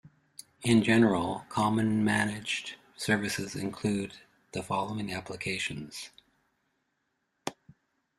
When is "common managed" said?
1.49-2.73